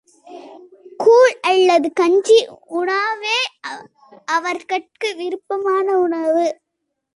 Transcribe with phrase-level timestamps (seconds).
[0.97, 2.37] கூழ் அல்லது கஞ்சி
[2.79, 3.37] உணவே
[4.31, 6.59] அவர்கட்கு விருப்பமான உணவாகும்.